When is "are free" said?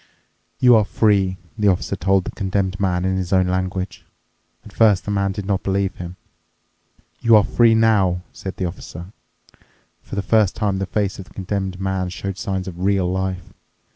0.77-1.37, 7.35-7.75